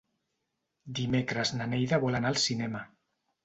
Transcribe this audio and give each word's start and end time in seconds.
Dimecres 1.01 1.53
na 1.59 1.69
Neida 1.77 2.03
vol 2.07 2.21
anar 2.23 2.35
al 2.35 2.43
cinema. 2.49 2.87